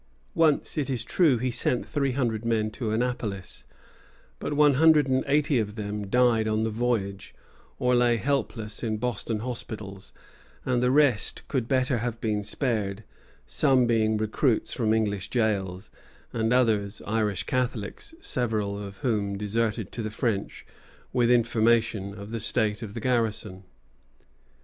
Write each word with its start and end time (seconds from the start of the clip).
Once, 0.33 0.79
it 0.79 0.89
is 0.89 1.03
true, 1.03 1.37
he 1.37 1.51
sent 1.51 1.85
three 1.87 2.13
hundred 2.13 2.43
men 2.43 2.71
to 2.71 2.89
Annapolis; 2.89 3.65
but 4.39 4.53
one 4.55 4.73
hundred 4.73 5.07
and 5.07 5.23
eighty 5.27 5.59
of 5.59 5.75
them 5.75 6.07
died 6.07 6.47
on 6.47 6.63
the 6.63 6.71
voyage, 6.71 7.35
or 7.77 7.93
lay 7.93 8.17
helpless 8.17 8.81
in 8.81 8.97
Boston 8.97 9.41
hospitals, 9.41 10.11
and 10.65 10.81
the 10.81 10.89
rest 10.89 11.43
could 11.47 11.67
better 11.67 11.99
have 11.99 12.19
been 12.19 12.41
spared, 12.41 13.03
some 13.45 13.85
being 13.85 14.17
recruits 14.17 14.73
from 14.73 14.91
English 14.91 15.29
jails, 15.29 15.91
and 16.33 16.51
others 16.51 17.03
Irish 17.05 17.43
Catholics, 17.43 18.15
several 18.19 18.83
of 18.83 18.97
whom 19.05 19.37
deserted 19.37 19.91
to 19.91 20.01
the 20.01 20.09
French, 20.09 20.65
with 21.13 21.29
information 21.29 22.15
of 22.15 22.31
the 22.31 22.39
state 22.39 22.81
of 22.81 22.95
the 22.95 23.01
garrison. 23.01 23.65